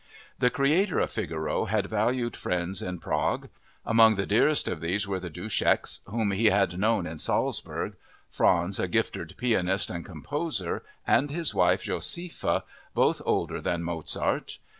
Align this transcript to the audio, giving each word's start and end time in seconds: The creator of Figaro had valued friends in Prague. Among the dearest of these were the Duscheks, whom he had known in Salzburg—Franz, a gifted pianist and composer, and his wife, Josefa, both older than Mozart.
The 0.39 0.49
creator 0.49 0.97
of 0.97 1.11
Figaro 1.11 1.65
had 1.65 1.85
valued 1.85 2.35
friends 2.35 2.81
in 2.81 2.97
Prague. 2.97 3.49
Among 3.85 4.15
the 4.15 4.25
dearest 4.25 4.67
of 4.67 4.81
these 4.81 5.07
were 5.07 5.19
the 5.19 5.29
Duscheks, 5.29 5.99
whom 6.07 6.31
he 6.31 6.47
had 6.47 6.79
known 6.79 7.05
in 7.05 7.19
Salzburg—Franz, 7.19 8.79
a 8.79 8.87
gifted 8.87 9.35
pianist 9.37 9.91
and 9.91 10.03
composer, 10.03 10.81
and 11.05 11.29
his 11.29 11.53
wife, 11.53 11.83
Josefa, 11.83 12.63
both 12.95 13.21
older 13.27 13.61
than 13.61 13.83
Mozart. 13.83 14.57